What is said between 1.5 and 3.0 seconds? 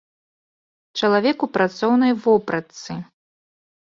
працоўнай вопратцы.